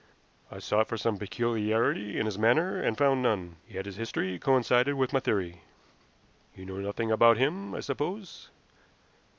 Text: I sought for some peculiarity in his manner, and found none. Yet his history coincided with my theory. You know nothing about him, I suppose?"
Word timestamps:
I 0.49 0.57
sought 0.57 0.87
for 0.87 0.97
some 0.97 1.19
peculiarity 1.19 2.17
in 2.19 2.25
his 2.25 2.35
manner, 2.39 2.81
and 2.81 2.97
found 2.97 3.21
none. 3.21 3.57
Yet 3.69 3.85
his 3.85 3.97
history 3.97 4.39
coincided 4.39 4.95
with 4.95 5.13
my 5.13 5.19
theory. 5.19 5.61
You 6.55 6.65
know 6.65 6.77
nothing 6.77 7.11
about 7.11 7.37
him, 7.37 7.75
I 7.75 7.81
suppose?" 7.81 8.49